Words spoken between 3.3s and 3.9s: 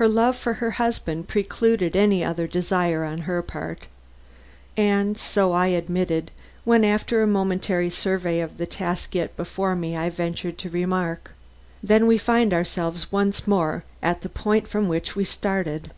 part.